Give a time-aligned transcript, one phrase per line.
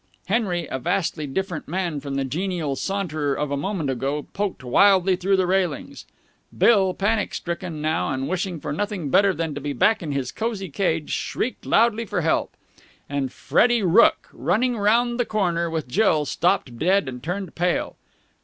[0.25, 5.15] Henry, a vastly different man from the genial saunterer of a moment ago, poked wildly
[5.15, 6.07] through the railings.
[6.57, 10.31] Bill, panic stricken now and wishing for nothing better than to be back in his
[10.31, 12.55] cosy cage, shrieked loudly for help.
[13.07, 17.95] And Freddie Rooke, running round the corner with Jill, stopped dead and turned pale.